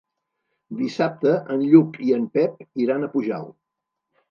Dissabte 0.79 1.33
en 1.57 1.67
Lluc 1.73 2.01
i 2.07 2.17
en 2.17 2.25
Pep 2.39 2.67
iran 2.87 3.05
a 3.05 3.13
Pujalt. 3.15 3.57